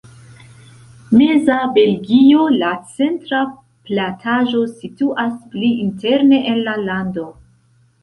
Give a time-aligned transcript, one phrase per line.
[1.19, 3.43] Meza Belgio, la centra
[3.91, 7.33] plataĵo, situas pli interne en la lando.